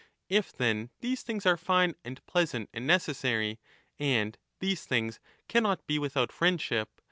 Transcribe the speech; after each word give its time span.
If. 0.29 0.51
then, 0.51 0.89
these 1.01 1.21
things 1.21 1.45
are 1.45 1.57
fine 1.57 1.93
and 2.03 2.25
pleasant 2.25 2.71
and 2.73 2.85
3° 2.85 2.87
necessary, 2.87 3.59
and 3.99 4.35
these 4.59 4.83
things 4.83 5.19
cannot 5.47 5.85
be 5.85 5.99
without 5.99 6.31
friendship. 6.31 6.89